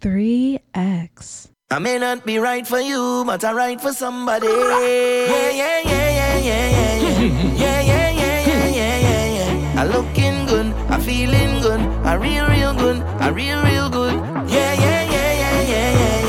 [0.00, 1.48] 3X.
[1.70, 4.46] I may not be right for you, but I right for somebody.
[4.46, 7.30] Yeah, yeah, yeah, yeah, yeah, yeah, yeah,
[7.60, 9.80] yeah, yeah, yeah, yeah, yeah, yeah.
[9.80, 14.14] I looking good, I feeling good, I real, real good, I real, real good.
[14.48, 16.24] Yeah, yeah, yeah, yeah, yeah, yeah,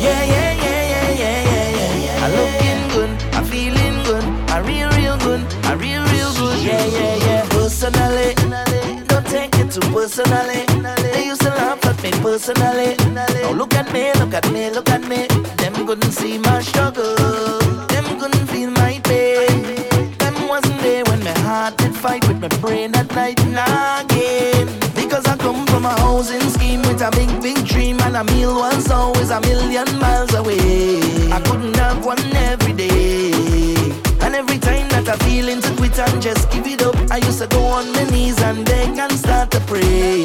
[0.00, 2.24] yeah, yeah, yeah, yeah, yeah, yeah, yeah, yeah.
[2.24, 6.58] I looking good, I feeling good, I real, real good, I real, real good.
[6.64, 7.48] Yeah, yeah, yeah.
[7.50, 8.34] Personally,
[9.92, 10.64] personally.
[11.12, 12.96] They used to laugh at me personally.
[13.14, 15.26] Now look at me, look at me, look at me.
[15.56, 17.14] Them couldn't see my struggle.
[17.88, 19.62] Them couldn't feel my pain.
[20.18, 24.68] Them wasn't there when my heart did fight with my brain at night again.
[24.94, 28.54] Because I come from a housing scheme with a big, big dream, and a meal
[28.54, 31.00] was always a million miles away.
[31.32, 33.32] I couldn't have one every day.
[34.22, 37.40] And every time that I feel into quit and just give it up, I used
[37.40, 40.22] to go on my knees and beg and start to pray.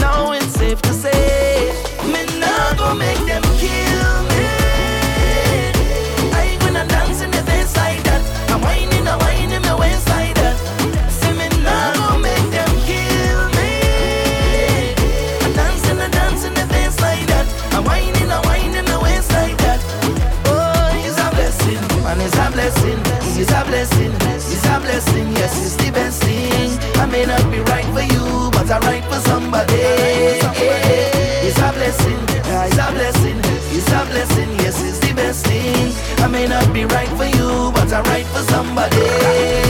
[0.00, 1.70] Now it's safe to say,
[2.04, 4.46] me nah go make them kill me.
[6.34, 8.22] I gonna dance in the face like that.
[8.50, 10.56] I'm whining, I'm whining my waist like that.
[11.12, 13.70] Say me nah go make them kill me.
[15.46, 17.46] I dance and I dance in the face like that.
[17.72, 19.80] I'm whining, I'm whining my waist like that.
[20.50, 22.98] Oh, it's a blessing, man, it's a blessing.
[23.40, 25.32] It's a blessing, it's a blessing.
[25.32, 25.79] Yes, it's
[27.10, 29.74] may not be right for you, but I'm right for somebody.
[29.74, 32.18] It's a blessing,
[32.62, 33.38] it's a blessing,
[33.76, 34.50] it's a blessing.
[34.58, 35.92] Yes, it's the best thing.
[36.18, 39.69] I may not be right for you, but I'm right for somebody.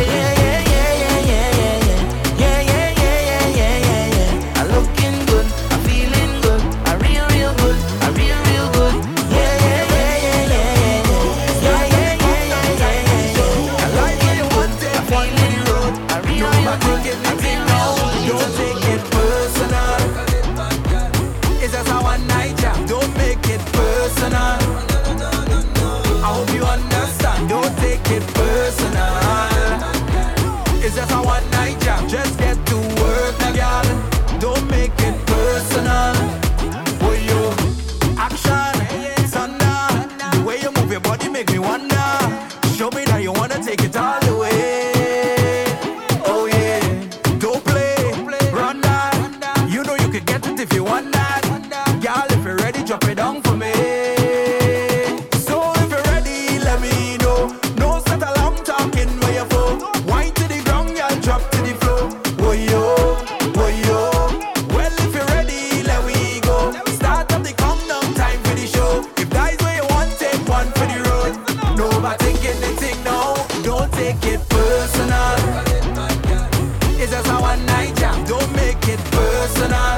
[78.89, 79.90] It personal.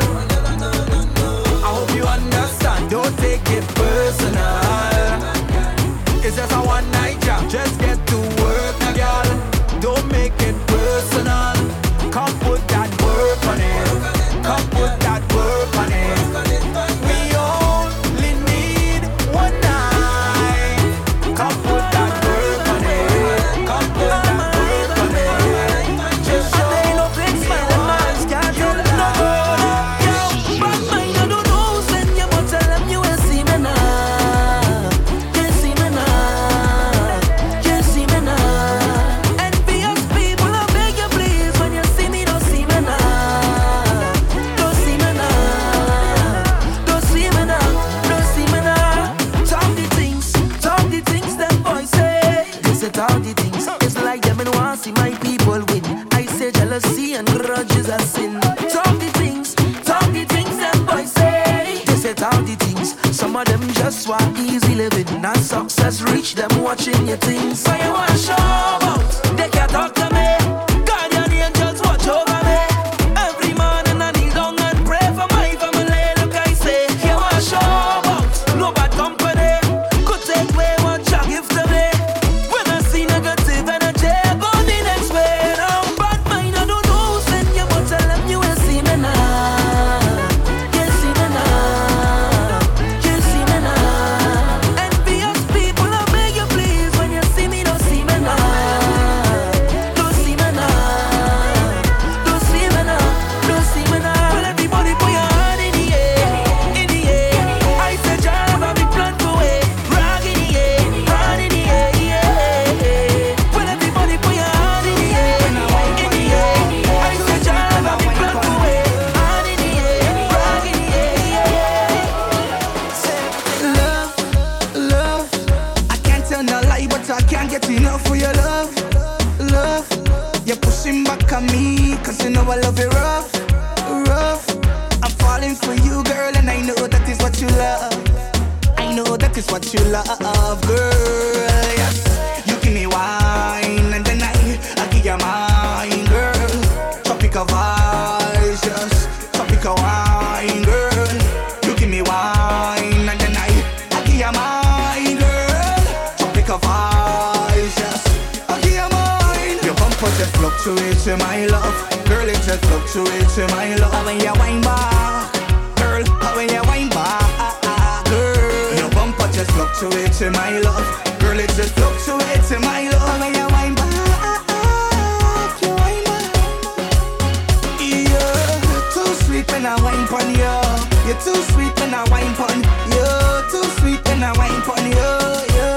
[182.03, 182.59] I wine pon
[182.91, 183.07] you,
[183.53, 185.13] too sweet when I wine pon you,
[185.55, 185.71] you.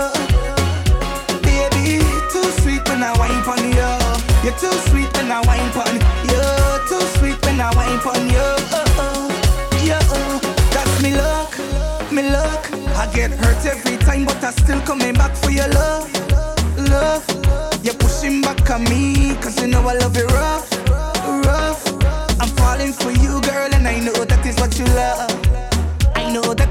[1.46, 2.02] Baby,
[2.34, 3.94] too sweet when I wine pon you,
[4.42, 5.94] you're too sweet when I wine pon
[6.26, 6.42] you,
[6.90, 8.42] too sweet when I wine pon you,
[8.98, 9.30] oh.
[10.74, 11.54] That's me luck,
[12.12, 12.72] me luck.
[12.98, 16.10] I get hurt every time, but I still coming back for your love,
[16.90, 17.24] love.
[17.84, 20.72] You're pushing back on me, cause you know I love it rough,
[21.46, 21.86] rough.
[22.42, 25.35] I'm falling for you, girl, and I know that is what you love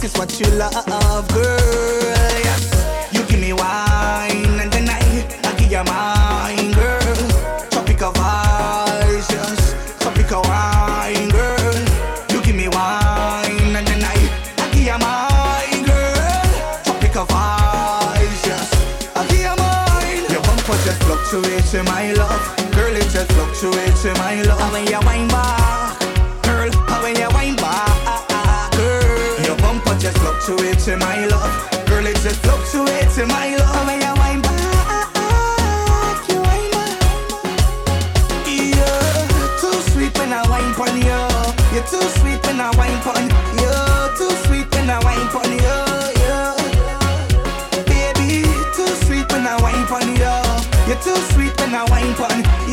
[0.04, 2.38] is what you love, girl.
[2.44, 2.58] Yeah.
[3.10, 5.00] You give me wine and then I,
[5.48, 7.16] I give you mine, girl.
[7.70, 9.74] Tropical vibes, yes.
[10.00, 11.74] Tropical wine, girl.
[12.32, 14.16] You give me wine and then I,
[14.58, 16.82] I give you mine, girl.
[16.84, 18.68] Tropical vibes, yes.
[19.16, 20.24] I give you mine.
[20.30, 22.94] Your bumper just fluctuates my love, girl.
[22.94, 24.60] It just fluctuates my love.
[24.60, 25.83] I'm in your wine bar.
[30.44, 30.52] To
[30.92, 31.70] in my love.
[31.86, 33.86] Girl, it just fluctuates in my love.
[33.86, 35.08] When you wind back,
[36.28, 37.00] you wind back.
[38.44, 41.28] Yeah, too sweet when I wind pon you.
[41.72, 43.24] You're too sweet when I wind pon
[43.56, 43.72] you.
[44.18, 45.78] Too sweet when I wind you.
[47.88, 48.44] Baby,
[48.76, 50.36] too sweet when I wind you.
[50.86, 52.63] You're too sweet when I wind you.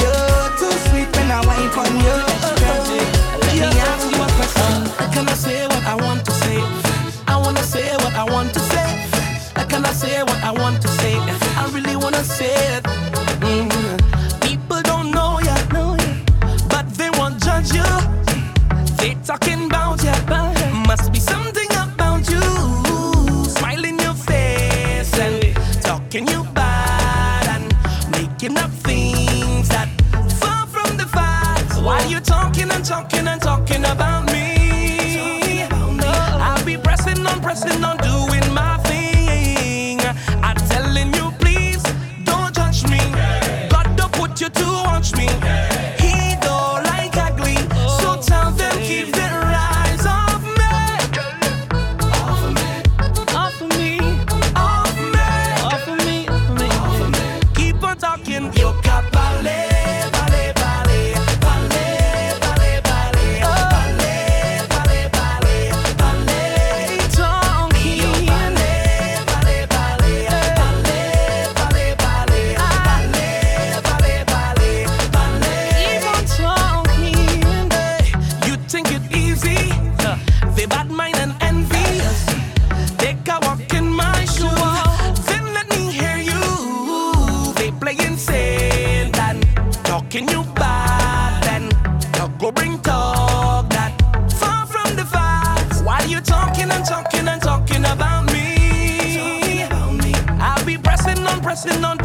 [101.63, 102.00] Dancing on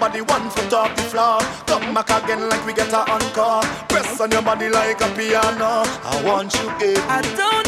[0.00, 1.38] body one foot off the floor.
[1.66, 3.62] Come back again like we get a encore.
[3.88, 5.84] Press on your body like a piano.
[5.84, 6.98] I want you, baby.
[7.06, 7.59] I don't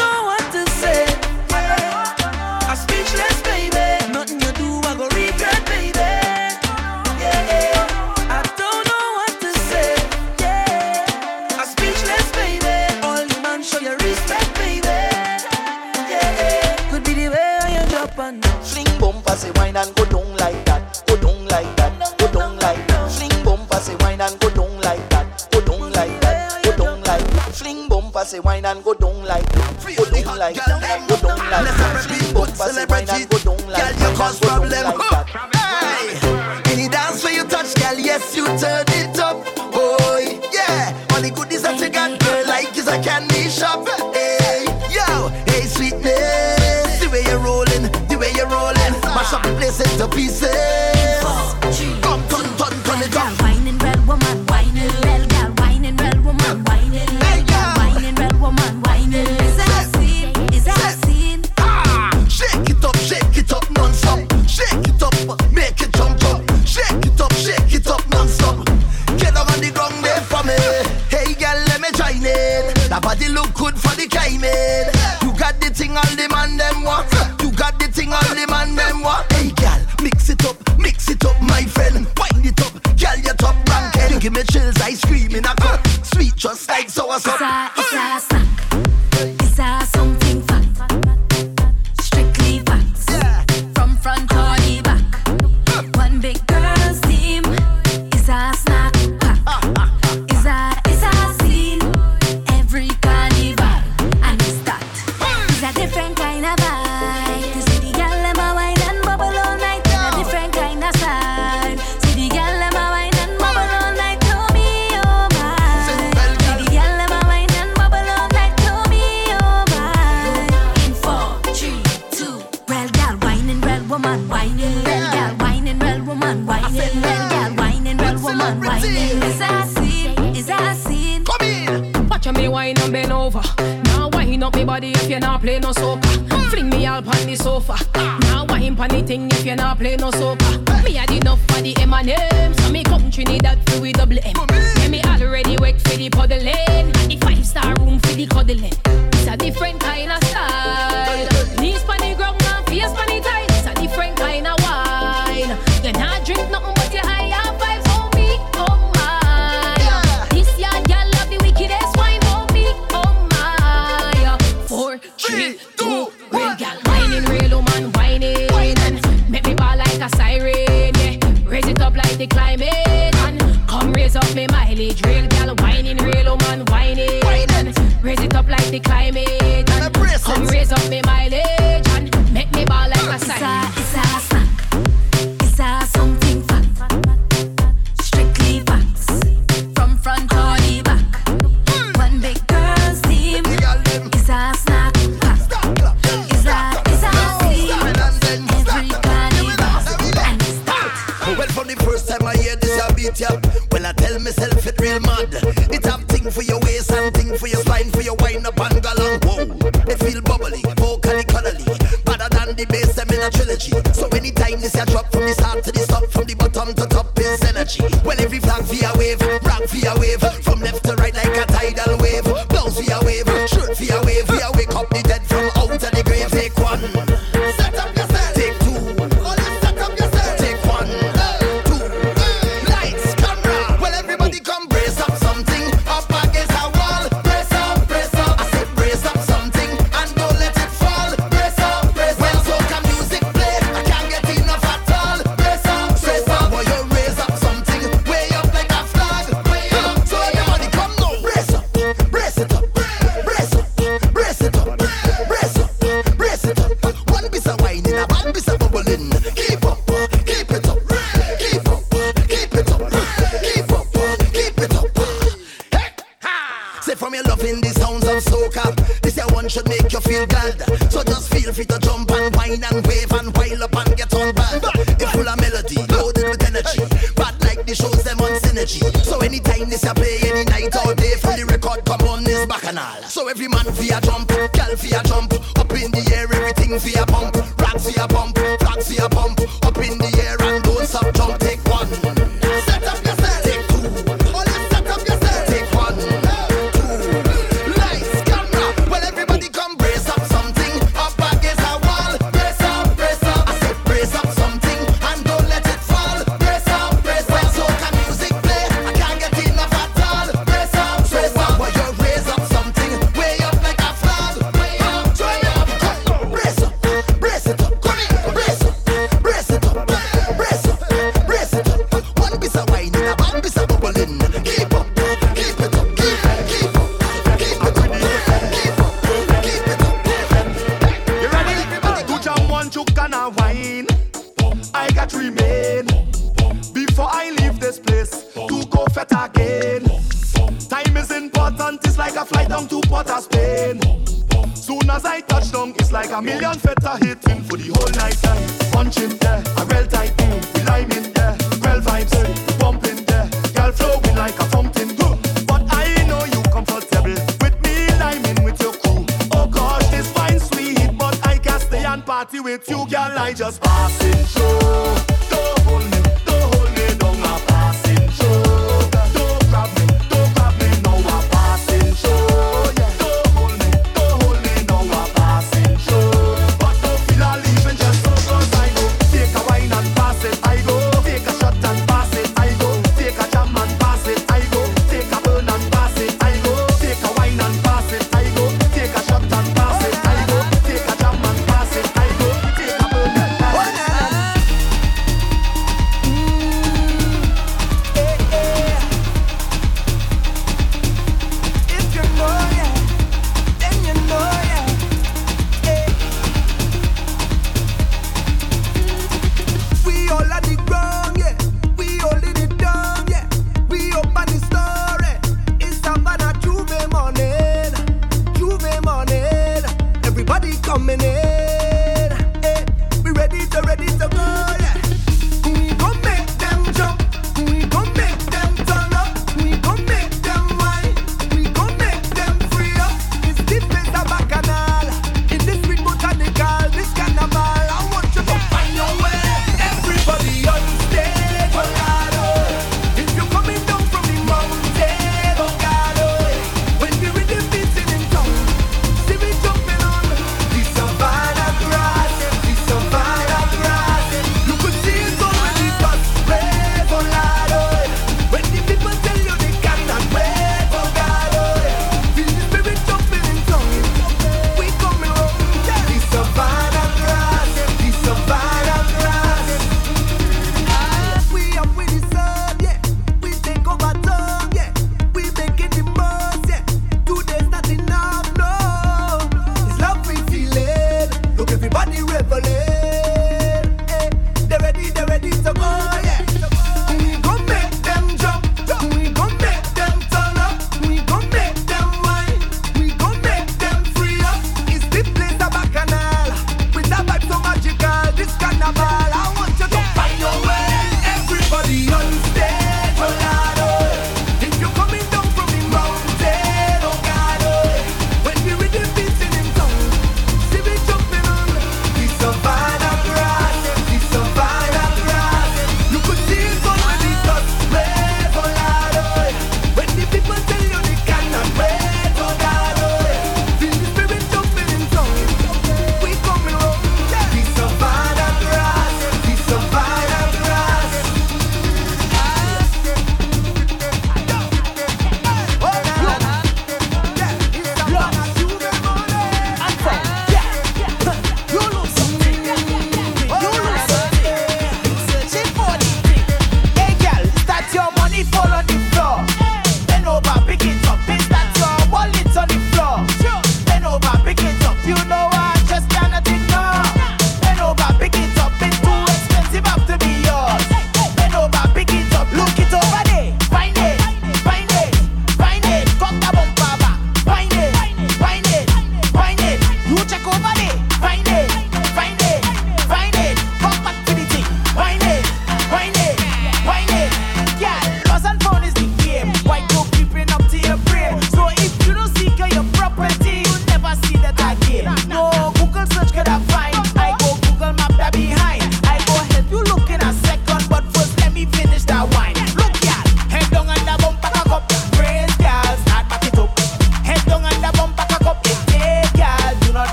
[139.82, 139.98] thing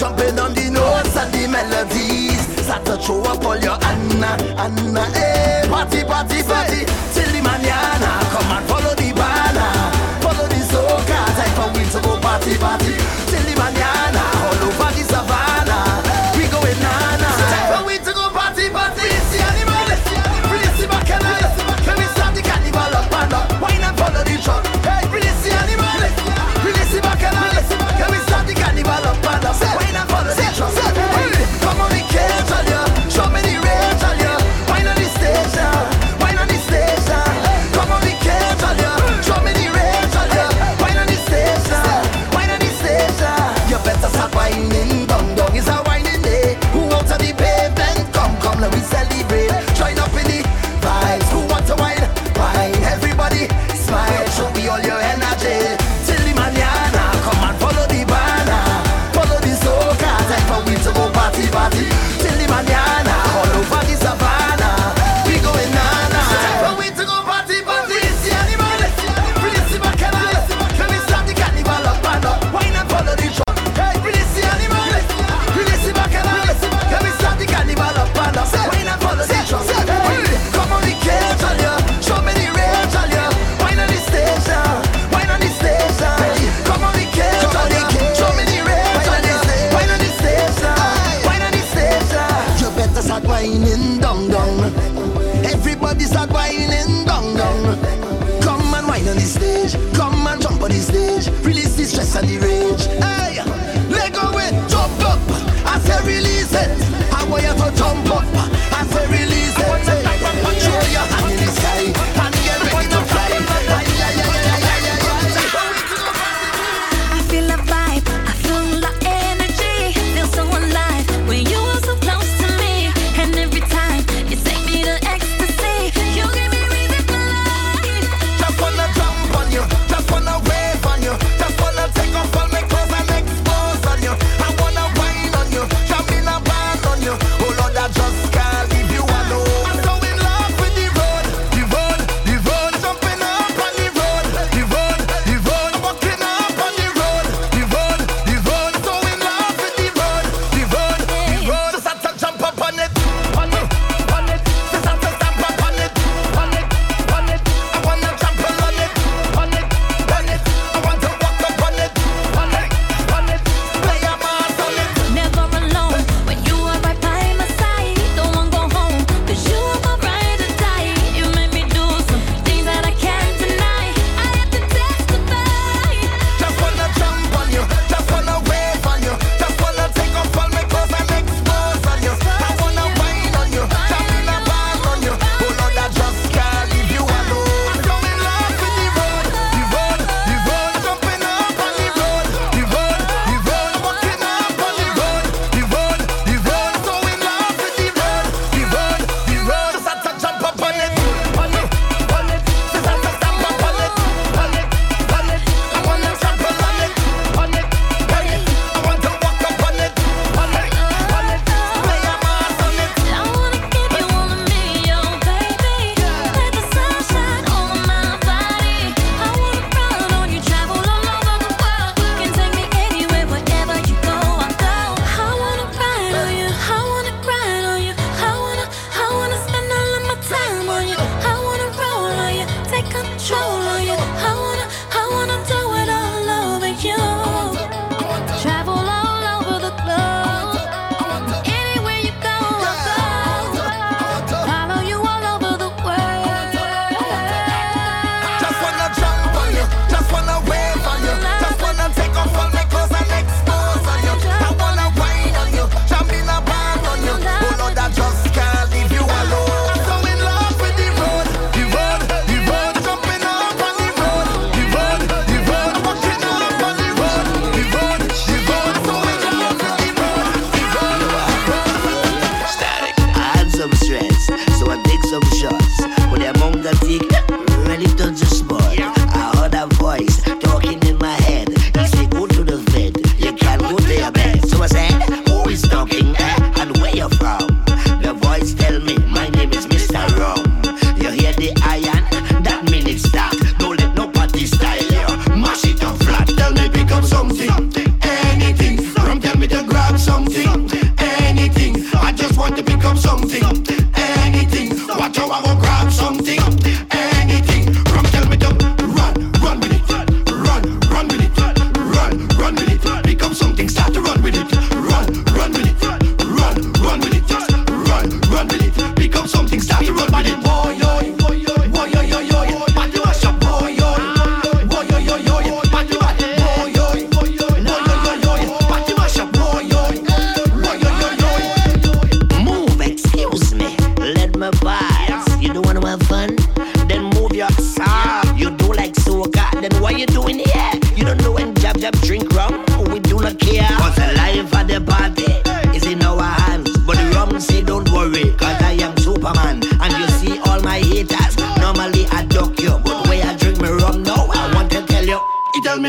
[0.00, 2.40] Jumping on the notes and the melodies.
[2.64, 5.68] Start to throw up all your Anna, Anna, eh.
[5.68, 8.10] Party, party, party, till the manana.
[8.32, 8.79] Come on, party!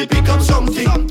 [0.02, 1.11] He tell me pick up something,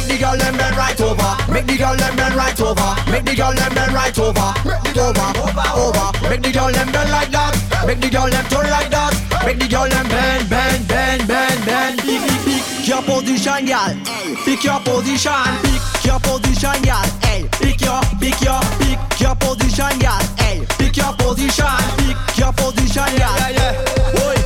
[0.00, 1.52] Make the girl them bend right over.
[1.52, 2.90] Make the girl them bend right over.
[3.12, 4.48] Make the girl them bend right over.
[4.96, 5.68] Over, over.
[5.76, 6.06] over.
[6.24, 7.52] Make the girl them bend like that.
[7.84, 9.12] Make the girl them turn like that.
[9.44, 12.00] Make the girl them bend, bend, bend, bend, bend.
[12.00, 12.16] Pick,
[12.48, 13.92] pick, pick your position, girl.
[14.40, 15.44] Pick your position.
[15.68, 17.04] Pick your position, girl.
[17.20, 20.16] Hey, pick your, pick your, pick your position, girl.
[20.40, 21.76] Hey, pick your position.
[22.00, 23.36] Pick your position, girl.
[23.36, 23.84] Yeah, yeah,
[24.16, 24.39] yeah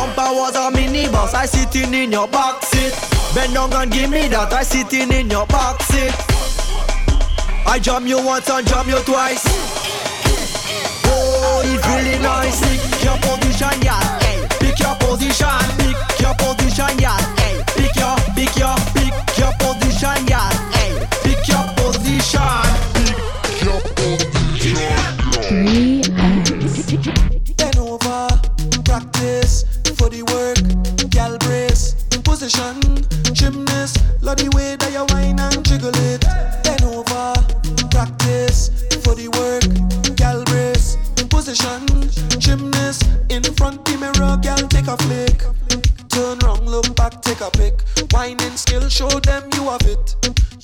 [0.00, 1.34] bumper was a minibus.
[1.34, 2.94] I sitting in your back seat.
[3.34, 4.52] Bend down and give me that.
[4.52, 6.14] I sitting in your back seat.
[7.66, 9.44] I jam you once and jam you twice.
[11.04, 12.60] Oh, it's really nice.
[12.64, 14.00] Pick your position, yeah.
[14.58, 15.60] Pick your position.
[15.76, 17.20] Pick your position, yeah.
[17.76, 20.48] Pick your, pick your, pick your position, yeah.
[21.20, 22.64] Pick your position.
[22.96, 24.96] Pick your position.
[25.44, 27.39] Three minutes.
[32.40, 32.80] position.
[33.34, 36.24] Gymnast, love the way that you whine and jiggle it.
[36.64, 37.36] Then over,
[37.92, 38.72] practice
[39.04, 39.68] for the work.
[40.16, 41.84] Gal brace in position.
[42.40, 45.44] Gymnast, in front the mirror, gal take a flick.
[46.08, 47.84] Turn wrong, look back, take a pic.
[48.10, 50.16] Whining skill, show them you have it.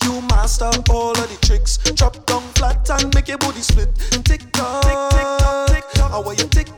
[0.03, 1.77] You master all of the tricks.
[1.93, 3.93] Drop down flat and make your body split.
[4.24, 6.11] Tick tock, tick tock, tick tock.
[6.11, 6.73] How are you tick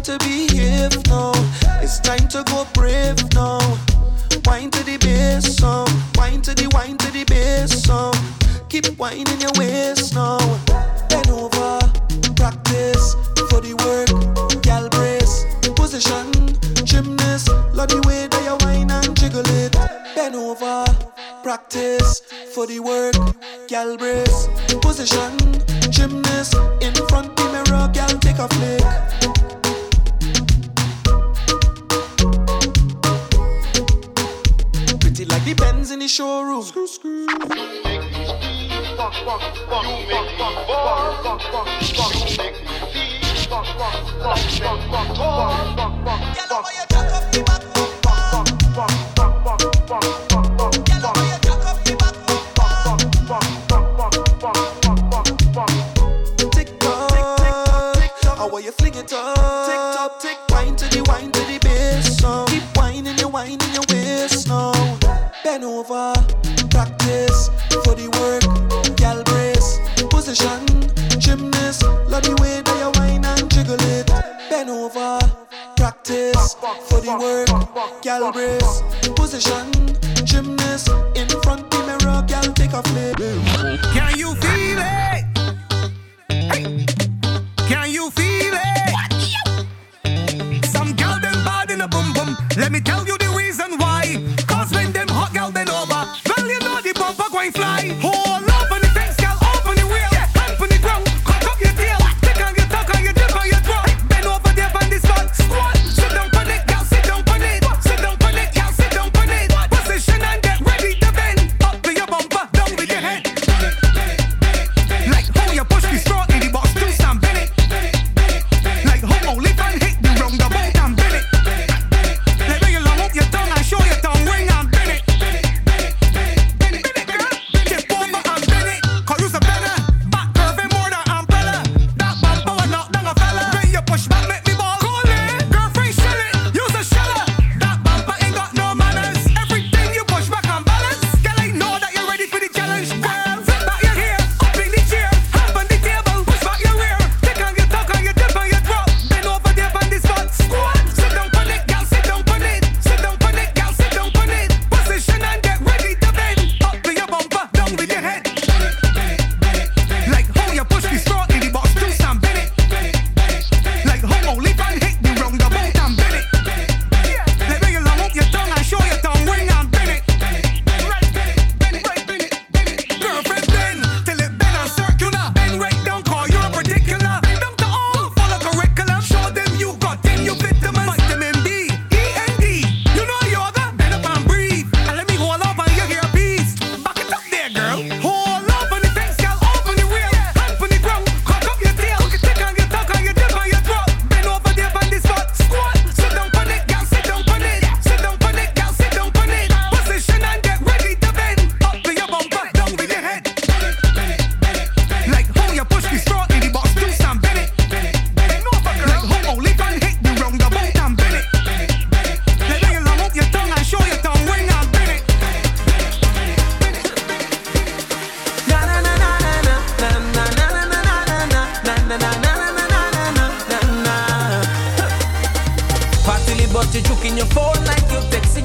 [0.00, 1.32] time to behave now.
[1.82, 3.58] It's time to go brave now.
[4.44, 5.88] Wine to the bass, some.
[6.16, 8.14] Wine to the wine to the bass, some.
[8.68, 10.38] Keep whining your waist now.
[11.08, 11.78] Bend over,
[12.36, 13.14] practice
[13.50, 14.62] for the work.
[14.62, 15.44] Gal brace,
[15.74, 16.32] position,
[16.84, 17.48] gymnast.
[17.74, 19.72] Love the way that you wine and jiggle it.
[20.14, 20.84] Bend over,
[21.42, 22.20] practice
[22.54, 23.16] for the work.
[23.68, 24.48] Gal brace,
[24.80, 25.36] position,
[25.90, 26.54] gymnast.
[26.80, 29.19] In front the mirror, gal take a flick.
[35.50, 36.62] The Benz in the showroom.
[36.62, 37.26] Screw, screw.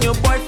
[0.06, 0.45] your boyfriend.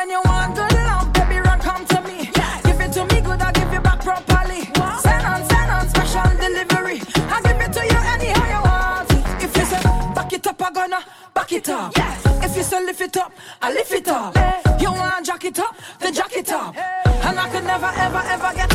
[0.00, 2.30] when you want good love, baby, run come to me.
[2.34, 2.60] Yeah.
[2.64, 4.62] Give it to me good, I give you back properly.
[4.78, 5.02] What?
[5.02, 6.98] Send on, send on, special delivery.
[7.34, 9.10] I give it to you anyhow you want.
[9.44, 9.82] If you say
[10.16, 11.00] back it up, I gonna
[11.34, 11.92] back it up.
[11.96, 12.44] Yes.
[12.46, 14.36] If you say lift it up, I lift it up.
[14.36, 14.62] Hey.
[14.80, 16.74] You want jack it up, then jack it up.
[16.74, 17.20] Hey.
[17.26, 18.69] And I could never, ever, ever get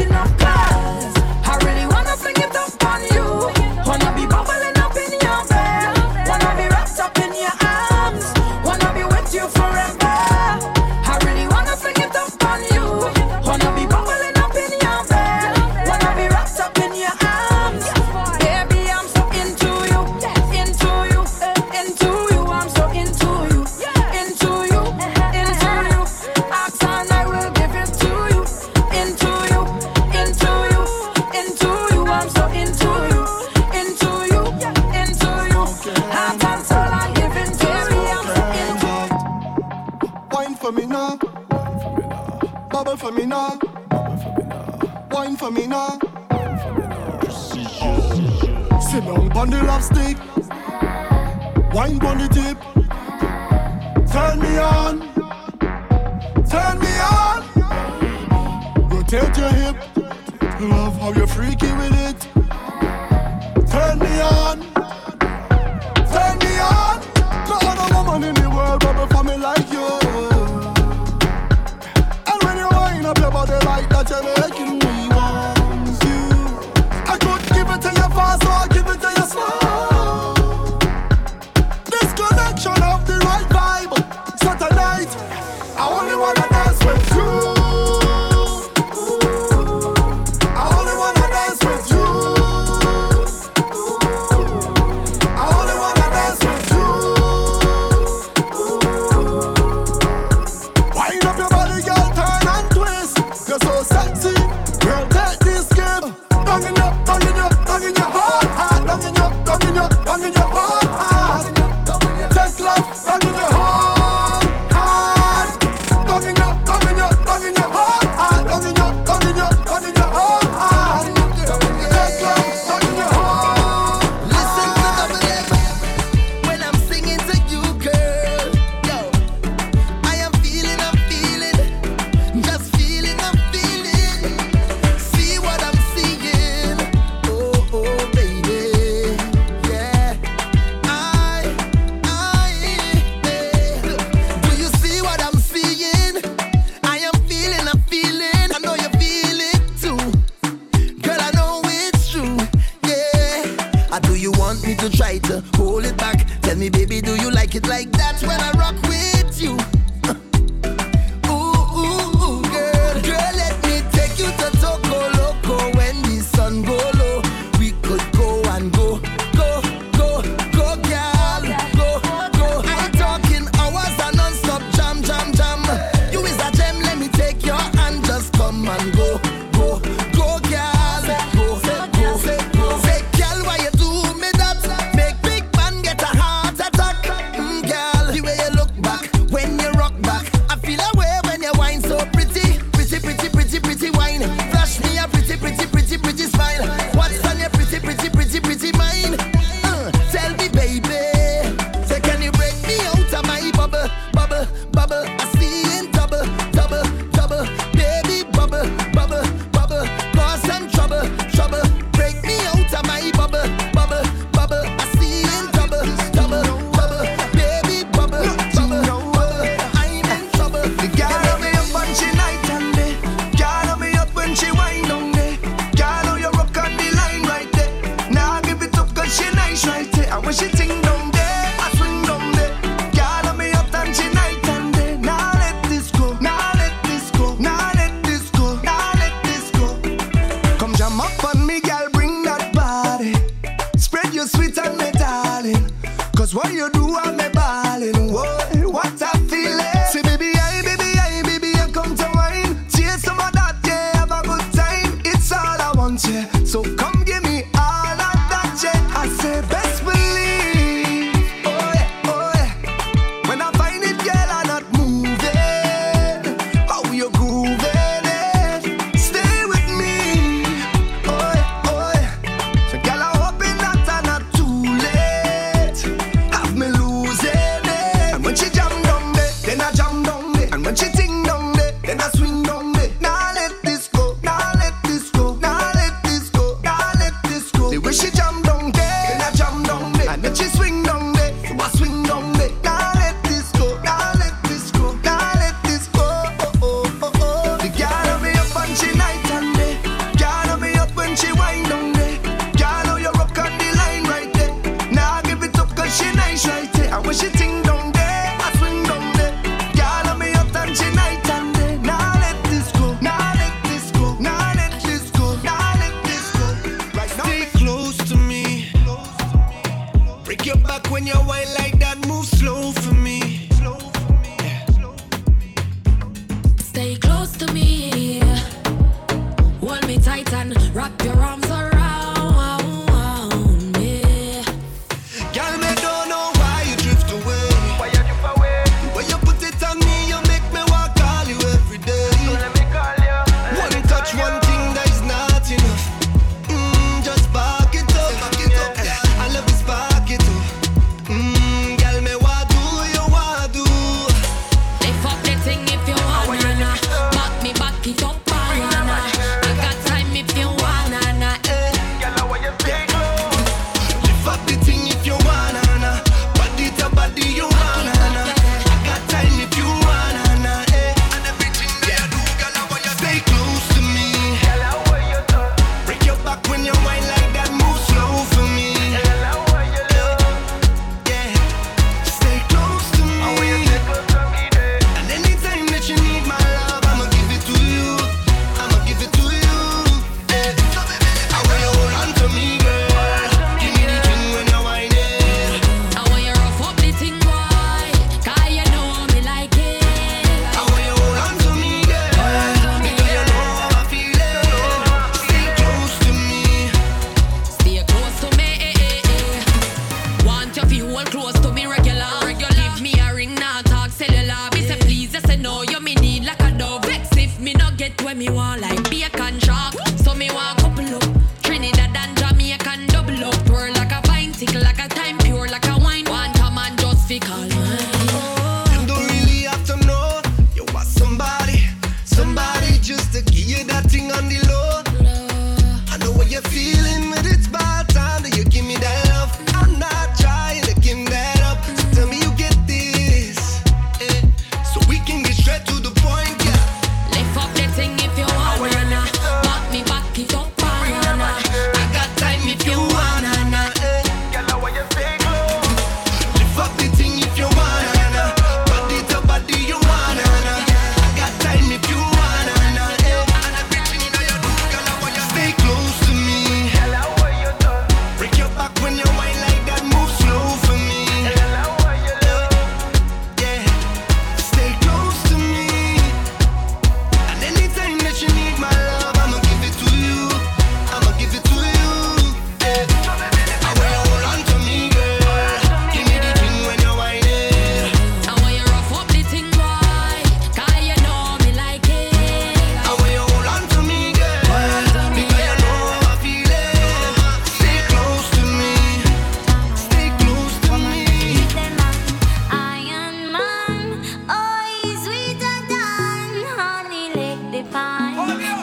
[156.70, 159.74] me, baby, do you like it like that when I rock with you?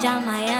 [0.02, 0.51] Channa.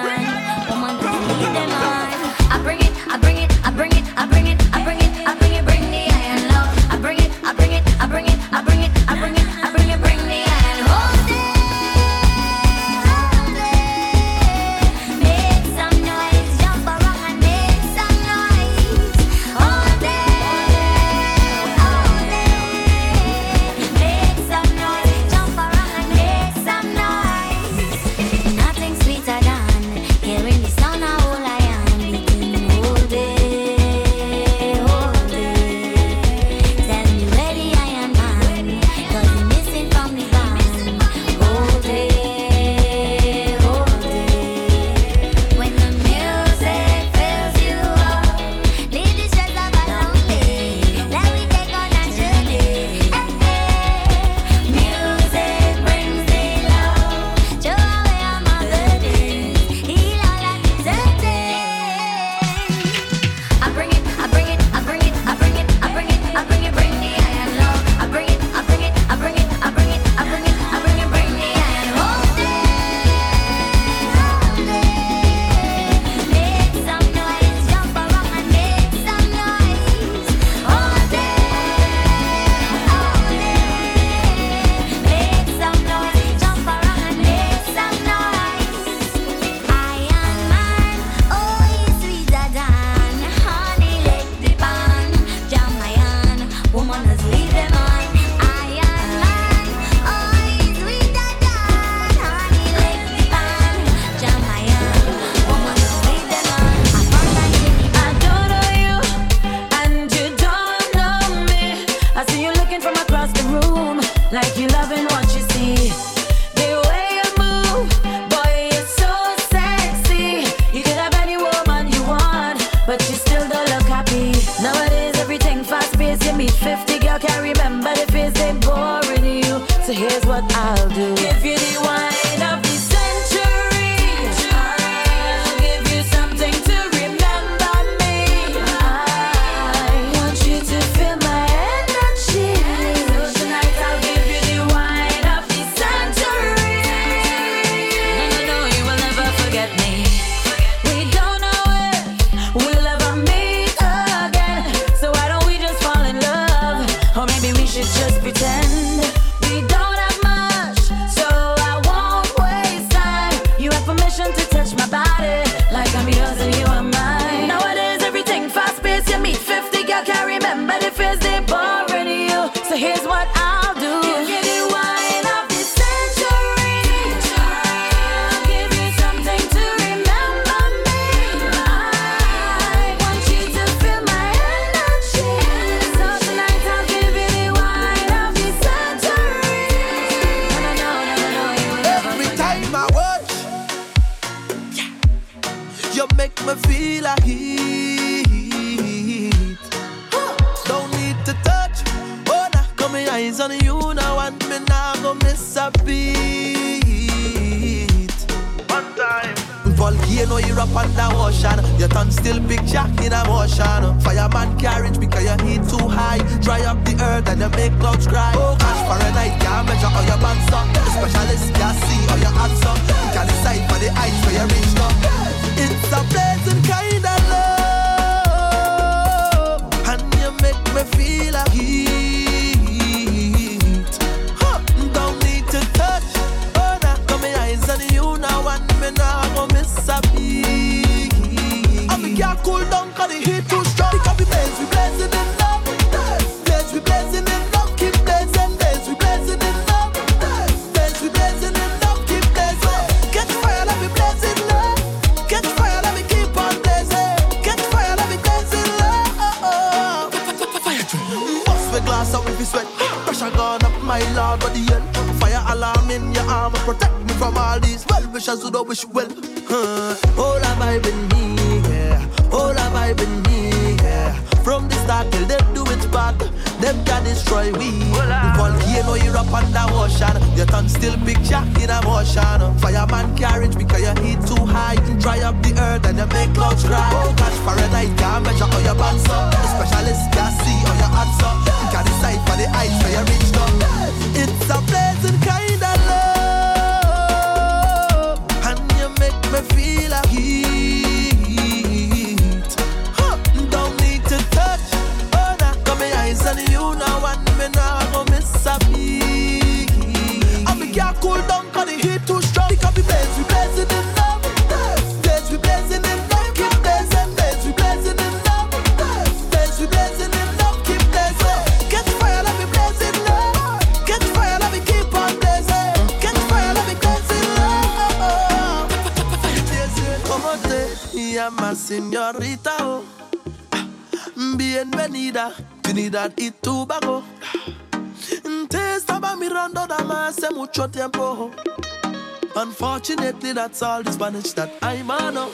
[343.53, 345.31] That's all the Spanish that I man up.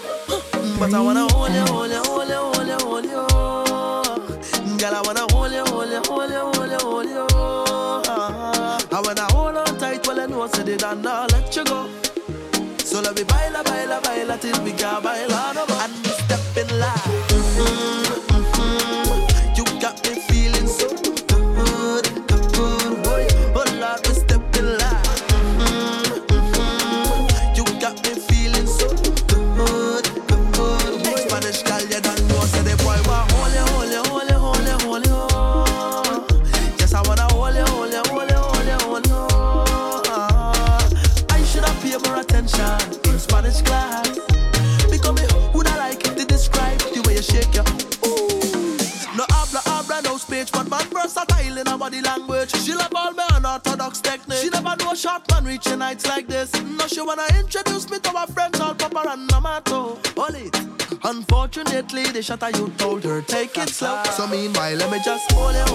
[0.80, 4.76] But I wanna hold you, hold you, hold you, hold you, hold you.
[4.76, 7.26] Girl, I wanna hold you, hold you, hold you, hold you, hold you.
[8.90, 11.54] And when I hold on tight, well I know I said it and I'll let
[11.54, 11.88] you go.
[12.78, 15.54] So let me baila, baila, baila till we can baila.
[15.54, 15.64] No
[64.30, 65.67] meanwhile, let me just hold you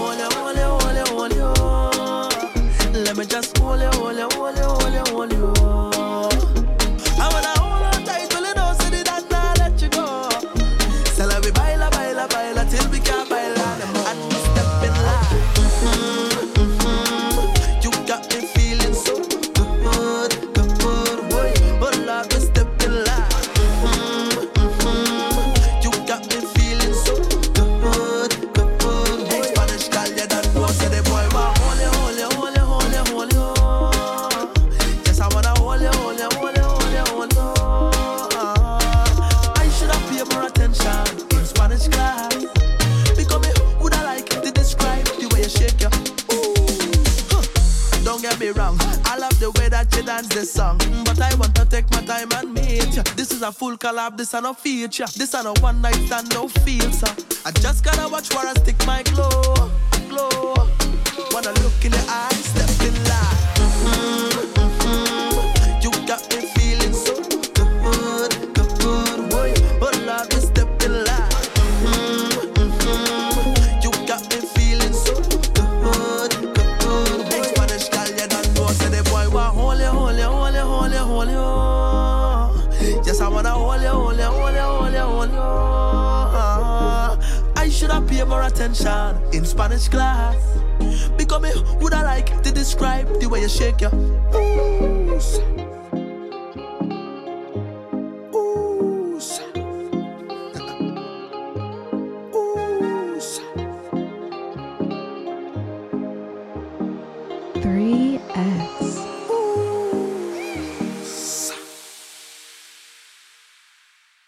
[54.04, 55.06] love, this ain't no feature.
[55.16, 57.12] This ain't no one night stand, no filter.
[57.46, 58.53] I just gotta watch where I